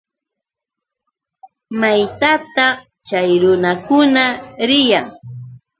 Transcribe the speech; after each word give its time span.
¿Maytataq 1.79 2.77
chay 3.07 3.29
runakuna 3.41 4.23
riyan? 4.69 5.07